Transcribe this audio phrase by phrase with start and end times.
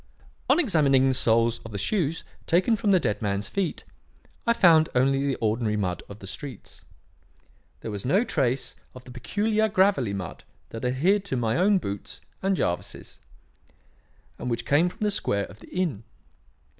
[0.49, 3.83] On examining the soles of the shoes taken from the dead man's feet,
[4.47, 6.83] I found only the ordinary mud of the streets.
[7.81, 12.19] There was no trace of the peculiar gravelly mud that adhered to my own boots
[12.41, 13.19] and Jervis's,
[14.39, 16.03] and which came from the square of the inn.